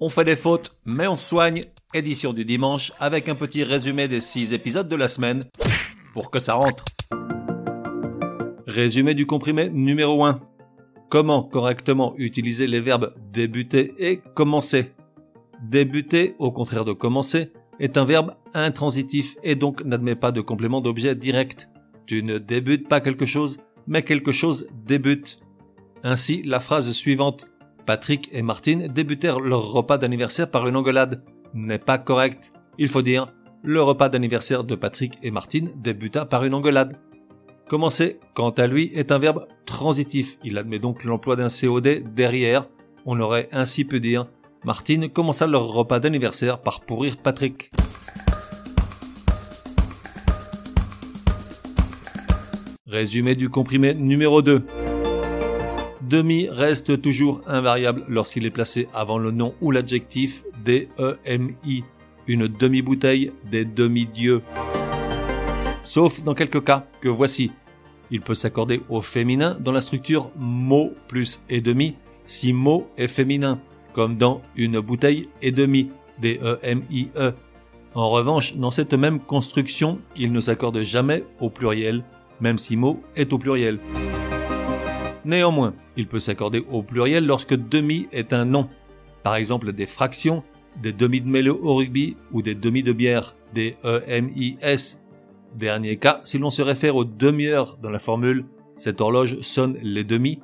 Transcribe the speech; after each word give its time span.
On 0.00 0.08
fait 0.08 0.24
des 0.24 0.36
fautes, 0.36 0.76
mais 0.84 1.08
on 1.08 1.16
soigne. 1.16 1.64
Édition 1.92 2.32
du 2.32 2.44
dimanche 2.44 2.92
avec 3.00 3.28
un 3.28 3.34
petit 3.34 3.64
résumé 3.64 4.06
des 4.06 4.20
6 4.20 4.52
épisodes 4.52 4.88
de 4.88 4.94
la 4.94 5.08
semaine 5.08 5.44
pour 6.12 6.30
que 6.30 6.38
ça 6.38 6.54
rentre. 6.54 6.84
Résumé 8.66 9.14
du 9.14 9.26
comprimé 9.26 9.70
numéro 9.70 10.24
1. 10.24 10.40
Comment 11.10 11.42
correctement 11.42 12.14
utiliser 12.16 12.68
les 12.68 12.80
verbes 12.80 13.12
débuter 13.32 13.94
et 13.98 14.18
commencer 14.36 14.92
Débuter, 15.62 16.36
au 16.38 16.52
contraire 16.52 16.84
de 16.84 16.92
commencer, 16.92 17.50
est 17.80 17.96
un 17.96 18.04
verbe 18.04 18.34
intransitif 18.54 19.36
et 19.42 19.56
donc 19.56 19.82
n'admet 19.84 20.14
pas 20.14 20.30
de 20.30 20.42
complément 20.42 20.80
d'objet 20.80 21.16
direct. 21.16 21.70
Tu 22.06 22.22
ne 22.22 22.38
débutes 22.38 22.86
pas 22.86 23.00
quelque 23.00 23.26
chose, 23.26 23.58
mais 23.88 24.02
quelque 24.02 24.30
chose 24.30 24.68
débute. 24.86 25.40
Ainsi, 26.04 26.42
la 26.44 26.60
phrase 26.60 26.92
suivante 26.92 27.48
Patrick 27.88 28.28
et 28.32 28.42
Martine 28.42 28.88
débutèrent 28.88 29.40
leur 29.40 29.72
repas 29.72 29.96
d'anniversaire 29.96 30.50
par 30.50 30.68
une 30.68 30.76
engueulade 30.76 31.22
n'est 31.54 31.78
pas 31.78 31.96
correct. 31.96 32.52
Il 32.76 32.90
faut 32.90 33.00
dire 33.00 33.32
le 33.62 33.80
repas 33.80 34.10
d'anniversaire 34.10 34.62
de 34.62 34.74
Patrick 34.74 35.14
et 35.22 35.30
Martine 35.30 35.72
débuta 35.74 36.26
par 36.26 36.44
une 36.44 36.52
engueulade. 36.52 36.98
Commencer, 37.66 38.20
quant 38.34 38.50
à 38.50 38.66
lui, 38.66 38.90
est 38.94 39.10
un 39.10 39.18
verbe 39.18 39.46
transitif. 39.64 40.36
Il 40.44 40.58
admet 40.58 40.78
donc 40.78 41.02
l'emploi 41.02 41.34
d'un 41.34 41.48
COD 41.48 42.12
derrière. 42.14 42.68
On 43.06 43.18
aurait 43.20 43.48
ainsi 43.52 43.86
pu 43.86 44.00
dire 44.00 44.26
Martine 44.66 45.08
commença 45.08 45.46
leur 45.46 45.68
repas 45.68 45.98
d'anniversaire 45.98 46.60
par 46.60 46.82
pourrir 46.82 47.16
Patrick. 47.16 47.70
Résumé 52.86 53.34
du 53.34 53.48
comprimé 53.48 53.94
numéro 53.94 54.42
2. 54.42 54.66
Demi 56.08 56.48
reste 56.48 57.02
toujours 57.02 57.42
invariable 57.46 58.02
lorsqu'il 58.08 58.46
est 58.46 58.50
placé 58.50 58.88
avant 58.94 59.18
le 59.18 59.30
nom 59.30 59.54
ou 59.60 59.70
l'adjectif 59.70 60.42
D-E-M-I, 60.64 61.84
une 62.26 62.48
demi-bouteille 62.48 63.30
des 63.50 63.66
demi-dieux. 63.66 64.40
Sauf 65.82 66.22
dans 66.24 66.34
quelques 66.34 66.64
cas 66.64 66.86
que 67.02 67.10
voici. 67.10 67.50
Il 68.10 68.22
peut 68.22 68.34
s'accorder 68.34 68.80
au 68.88 69.02
féminin 69.02 69.58
dans 69.60 69.72
la 69.72 69.82
structure 69.82 70.30
mot 70.38 70.92
plus 71.08 71.40
et 71.50 71.60
demi 71.60 71.94
si 72.24 72.54
mot 72.54 72.88
est 72.96 73.08
féminin 73.08 73.60
comme 73.92 74.16
dans 74.16 74.40
une 74.56 74.80
bouteille 74.80 75.28
et 75.42 75.52
demi, 75.52 75.90
D-E-M-I-E. 76.20 77.20
E. 77.20 77.34
En 77.94 78.08
revanche, 78.08 78.56
dans 78.56 78.70
cette 78.70 78.94
même 78.94 79.20
construction, 79.20 79.98
il 80.16 80.32
ne 80.32 80.40
s'accorde 80.40 80.80
jamais 80.80 81.24
au 81.40 81.50
pluriel, 81.50 82.02
même 82.40 82.56
si 82.56 82.78
mot 82.78 83.02
est 83.14 83.30
au 83.34 83.38
pluriel. 83.38 83.78
Néanmoins, 85.28 85.74
il 85.98 86.08
peut 86.08 86.20
s'accorder 86.20 86.64
au 86.70 86.82
pluriel 86.82 87.26
lorsque 87.26 87.54
demi 87.54 88.08
est 88.12 88.32
un 88.32 88.46
nom. 88.46 88.66
Par 89.22 89.36
exemple, 89.36 89.74
des 89.74 89.84
fractions, 89.84 90.42
des 90.80 90.94
demi 90.94 91.20
de 91.20 91.28
mélo 91.28 91.60
au 91.62 91.74
rugby 91.74 92.16
ou 92.32 92.40
des 92.40 92.54
demi 92.54 92.82
de 92.82 92.94
bière, 92.94 93.36
des 93.52 93.76
E-M-I-S. 93.84 95.02
Dernier 95.54 95.98
cas, 95.98 96.22
si 96.24 96.38
l'on 96.38 96.48
se 96.48 96.62
réfère 96.62 96.96
aux 96.96 97.04
demi-heures 97.04 97.76
dans 97.82 97.90
la 97.90 97.98
formule, 97.98 98.46
cette 98.74 99.02
horloge 99.02 99.42
sonne 99.42 99.76
les 99.82 100.02
demi, 100.02 100.40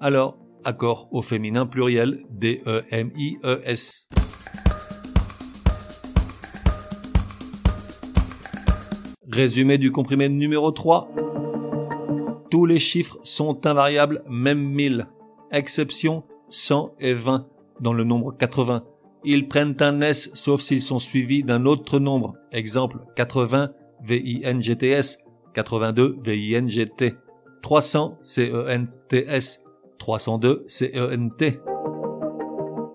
alors 0.00 0.36
accord 0.64 1.08
au 1.12 1.22
féminin 1.22 1.64
pluriel 1.64 2.22
D-E-M-I-E-S. 2.28 4.10
Résumé 9.30 9.78
du 9.78 9.92
comprimé 9.92 10.28
numéro 10.28 10.72
3. 10.72 11.08
Tous 12.50 12.66
les 12.66 12.78
chiffres 12.78 13.18
sont 13.22 13.66
invariables, 13.66 14.22
même 14.28 14.60
1000. 14.60 15.06
Exception 15.50 16.24
100 16.50 16.94
et 17.00 17.14
20 17.14 17.46
dans 17.80 17.92
le 17.92 18.04
nombre 18.04 18.36
80. 18.36 18.84
Ils 19.24 19.48
prennent 19.48 19.76
un 19.80 20.00
S 20.00 20.30
sauf 20.34 20.60
s'ils 20.60 20.82
sont 20.82 20.98
suivis 20.98 21.42
d'un 21.42 21.66
autre 21.66 21.98
nombre. 21.98 22.34
Exemple 22.52 22.98
80 23.16 23.70
V-I-N-G-T-S, 24.04 25.18
82 25.54 26.18
V-I-N-G-T, 26.22 27.14
300 27.62 28.18
C-E-N-T-S, 28.20 29.64
302 29.98 30.64
CENT. 30.68 31.60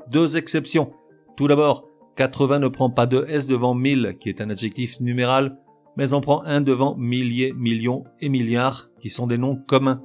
Deux 0.09 0.37
exceptions. 0.37 0.93
Tout 1.35 1.47
d'abord, 1.47 1.87
80 2.15 2.59
ne 2.59 2.67
prend 2.67 2.89
pas 2.89 3.07
de 3.07 3.25
S 3.27 3.47
devant 3.47 3.73
1000, 3.73 4.17
qui 4.19 4.29
est 4.29 4.41
un 4.41 4.49
adjectif 4.49 4.99
numéral, 4.99 5.57
mais 5.97 6.13
en 6.13 6.21
prend 6.21 6.43
un 6.43 6.61
devant 6.61 6.95
milliers, 6.95 7.53
millions 7.53 8.03
et 8.19 8.29
milliards, 8.29 8.89
qui 8.99 9.09
sont 9.09 9.27
des 9.27 9.37
noms 9.37 9.55
communs. 9.55 10.01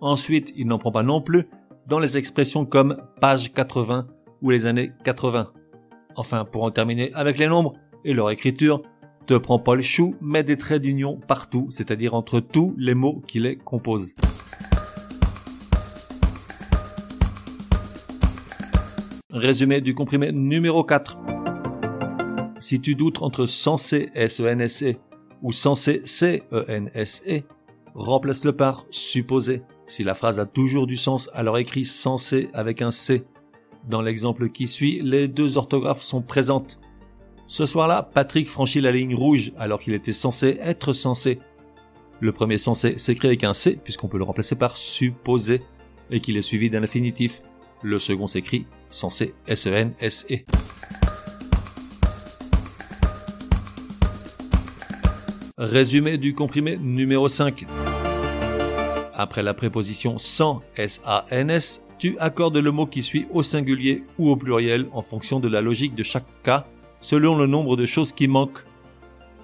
Ensuite, 0.00 0.52
il 0.56 0.66
n'en 0.66 0.78
prend 0.78 0.92
pas 0.92 1.02
non 1.02 1.20
plus 1.20 1.48
dans 1.86 1.98
les 1.98 2.18
expressions 2.18 2.66
comme 2.66 2.98
page 3.20 3.52
80 3.52 4.06
ou 4.42 4.50
les 4.50 4.66
années 4.66 4.92
80. 5.04 5.52
Enfin, 6.16 6.44
pour 6.44 6.64
en 6.64 6.70
terminer 6.70 7.12
avec 7.14 7.38
les 7.38 7.48
nombres 7.48 7.74
et 8.04 8.12
leur 8.12 8.30
écriture, 8.30 8.82
ne 9.30 9.38
prend 9.38 9.58
pas 9.58 9.74
le 9.74 9.82
chou, 9.82 10.14
mais 10.20 10.44
des 10.44 10.58
traits 10.58 10.82
d'union 10.82 11.18
partout, 11.26 11.66
c'est-à-dire 11.70 12.14
entre 12.14 12.40
tous 12.40 12.74
les 12.76 12.94
mots 12.94 13.22
qui 13.26 13.40
les 13.40 13.56
composent. 13.56 14.14
Résumé 19.30 19.80
du 19.80 19.94
comprimé 19.94 20.30
numéro 20.30 20.84
4. 20.84 21.18
Si 22.64 22.80
tu 22.80 22.94
doutes 22.94 23.20
entre 23.20 23.44
censé 23.44 24.08
S-E-N-S-E 24.14 24.92
e 24.92 24.96
ou 25.42 25.52
censé 25.52 26.00
C-E-N-S-E, 26.06 27.42
remplace-le 27.94 28.56
par 28.56 28.86
supposé. 28.88 29.60
Si 29.84 30.02
la 30.02 30.14
phrase 30.14 30.40
a 30.40 30.46
toujours 30.46 30.86
du 30.86 30.96
sens, 30.96 31.28
alors 31.34 31.58
écris 31.58 31.84
censé 31.84 32.48
avec 32.54 32.80
un 32.80 32.90
C. 32.90 33.26
Dans 33.86 34.00
l'exemple 34.00 34.48
qui 34.48 34.66
suit, 34.66 35.02
les 35.02 35.28
deux 35.28 35.58
orthographes 35.58 36.00
sont 36.00 36.22
présentes. 36.22 36.80
Ce 37.46 37.66
soir-là, 37.66 38.08
Patrick 38.14 38.48
franchit 38.48 38.80
la 38.80 38.92
ligne 38.92 39.14
rouge 39.14 39.52
alors 39.58 39.78
qu'il 39.78 39.92
était 39.92 40.14
censé 40.14 40.56
être 40.62 40.94
censé. 40.94 41.40
Le 42.20 42.32
premier 42.32 42.56
censé 42.56 42.96
s'écrit 42.96 43.28
avec 43.28 43.44
un 43.44 43.52
C 43.52 43.76
puisqu'on 43.76 44.08
peut 44.08 44.16
le 44.16 44.24
remplacer 44.24 44.56
par 44.56 44.78
supposé 44.78 45.60
et 46.10 46.22
qu'il 46.22 46.38
est 46.38 46.40
suivi 46.40 46.70
d'un 46.70 46.82
infinitif. 46.82 47.42
Le 47.82 47.98
second 47.98 48.26
s'écrit 48.26 48.64
censé 48.88 49.34
S-E-N-S-E. 49.48 50.46
Résumé 55.64 56.18
du 56.18 56.34
comprimé 56.34 56.76
numéro 56.76 57.26
5. 57.26 57.64
Après 59.14 59.42
la 59.42 59.54
préposition 59.54 60.18
sans 60.18 60.60
S-A-N-S, 60.76 61.82
tu 61.98 62.18
accordes 62.18 62.58
le 62.58 62.70
mot 62.70 62.84
qui 62.84 63.02
suit 63.02 63.26
au 63.32 63.42
singulier 63.42 64.04
ou 64.18 64.28
au 64.28 64.36
pluriel 64.36 64.86
en 64.92 65.00
fonction 65.00 65.40
de 65.40 65.48
la 65.48 65.62
logique 65.62 65.94
de 65.94 66.02
chaque 66.02 66.26
cas, 66.42 66.66
selon 67.00 67.38
le 67.38 67.46
nombre 67.46 67.78
de 67.78 67.86
choses 67.86 68.12
qui 68.12 68.28
manquent. 68.28 68.62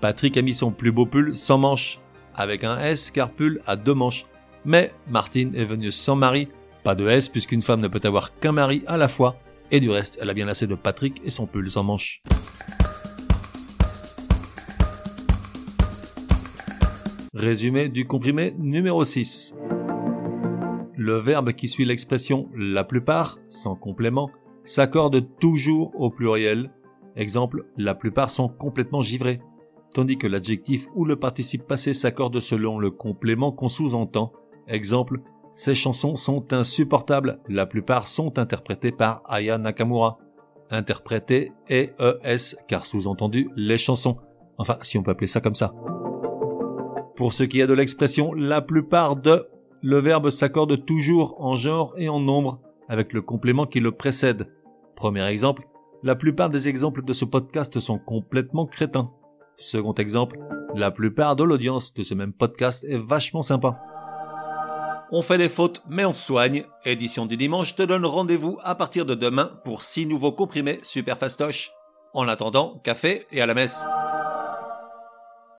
Patrick 0.03 0.37
a 0.37 0.43
mis 0.43 0.53
son 0.53 0.73
plus 0.73 0.93
beau 0.93 1.07
pull 1.07 1.35
sans 1.35 1.57
manches, 1.57 1.99
avec 2.35 2.65
un 2.65 2.79
S 2.79 3.11
car 3.11 3.31
pull 3.31 3.63
a 3.67 3.77
deux 3.77 3.95
manches. 3.95 4.27
Mais 4.67 4.93
Martine 5.09 5.55
est 5.55 5.65
venue 5.65 5.91
sans 5.91 6.17
mari 6.17 6.49
pas 6.85 6.95
de 6.95 7.09
S 7.09 7.31
puisqu'une 7.31 7.63
femme 7.63 7.81
ne 7.81 7.89
peut 7.89 8.01
avoir 8.05 8.39
qu'un 8.39 8.53
mari 8.53 8.83
à 8.87 8.99
la 8.99 9.09
fois. 9.09 9.37
Et 9.71 9.81
du 9.81 9.89
reste, 9.89 10.19
elle 10.21 10.29
a 10.29 10.35
bien 10.35 10.49
assez 10.49 10.67
de 10.67 10.75
Patrick 10.75 11.23
et 11.25 11.31
son 11.31 11.47
pull 11.47 11.71
sans 11.71 11.85
manche. 11.85 12.23
Résumé 17.33 17.89
du 17.89 18.09
comprimé 18.09 18.57
numéro 18.59 19.05
6. 19.05 19.57
Le 20.97 21.21
verbe 21.21 21.53
qui 21.53 21.69
suit 21.69 21.85
l'expression 21.85 22.49
la 22.57 22.83
plupart, 22.83 23.39
sans 23.49 23.77
complément, 23.77 24.31
s'accorde 24.65 25.25
toujours 25.39 25.93
au 25.95 26.11
pluriel. 26.11 26.73
Exemple, 27.15 27.67
la 27.77 27.95
plupart 27.95 28.31
sont 28.31 28.49
complètement 28.49 29.01
givrés. 29.01 29.41
Tandis 29.95 30.19
que 30.19 30.27
l'adjectif 30.27 30.89
ou 30.97 31.05
le 31.05 31.15
participe 31.15 31.69
passé 31.69 31.95
s'accorde 31.95 32.41
selon 32.41 32.81
le 32.81 32.91
complément 32.91 33.53
qu'on 33.53 33.69
sous-entend. 33.69 34.33
Exemple, 34.67 35.21
ces 35.55 35.77
chansons 35.77 36.17
sont 36.17 36.53
insupportables. 36.53 37.39
La 37.49 37.65
plupart 37.65 38.09
sont 38.09 38.41
interprétées 38.41 38.91
par 38.91 39.23
Aya 39.27 39.57
Nakamura. 39.57 40.19
Interprétées 40.69 41.53
E-E-S, 41.71 42.57
car 42.67 42.87
sous-entendu 42.87 43.51
les 43.55 43.79
chansons. 43.79 44.17
Enfin, 44.59 44.79
si 44.83 44.99
on 44.99 45.05
peut 45.05 45.13
appeler 45.13 45.29
ça 45.29 45.41
comme 45.41 45.55
ça. 45.55 45.73
Pour 47.21 47.35
ce 47.35 47.43
qui 47.43 47.61
est 47.61 47.67
de 47.67 47.75
l'expression 47.75 48.33
la 48.33 48.63
plupart 48.63 49.15
de, 49.15 49.47
le 49.83 49.99
verbe 49.99 50.31
s'accorde 50.31 50.87
toujours 50.87 51.37
en 51.39 51.55
genre 51.55 51.93
et 51.99 52.09
en 52.09 52.19
nombre 52.19 52.63
avec 52.89 53.13
le 53.13 53.21
complément 53.21 53.67
qui 53.67 53.81
le 53.81 53.93
précède. 53.93 54.51
Premier 54.97 55.27
exemple, 55.27 55.69
la 56.03 56.15
plupart 56.15 56.49
des 56.49 56.67
exemples 56.67 57.05
de 57.05 57.13
ce 57.13 57.27
podcast 57.27 57.79
sont 57.79 57.99
complètement 57.99 58.65
crétins. 58.65 59.11
Second 59.59 59.93
exemple, 59.93 60.39
la 60.75 60.91
plupart 60.91 61.37
de 61.37 61.45
l'audience 61.45 61.93
de 61.93 62.05
ce 62.05 62.15
même 62.15 62.33
podcast 62.33 62.87
est 62.89 62.97
vachement 62.97 63.43
sympa. 63.43 63.79
On 65.13 65.21
fait 65.21 65.37
des 65.37 65.51
fautes, 65.51 65.83
mais 65.91 66.07
on 66.07 66.15
soigne. 66.15 66.65
Édition 66.87 67.27
du 67.27 67.37
dimanche 67.37 67.75
te 67.75 67.83
donne 67.83 68.07
rendez-vous 68.07 68.57
à 68.63 68.75
partir 68.75 69.05
de 69.05 69.15
demain 69.15 69.51
pour 69.65 69.83
six 69.83 70.07
nouveaux 70.07 70.33
comprimés 70.33 70.81
super 70.83 71.19
fastoches. 71.19 71.71
En 72.15 72.29
attendant, 72.29 72.81
café 72.83 73.27
et 73.31 73.43
à 73.43 73.47
la 73.47 73.53
messe. 73.53 73.85